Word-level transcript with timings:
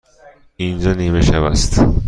اینجا 0.55 0.93
نیمه 0.93 1.21
شب 1.21 1.43
است. 1.43 1.81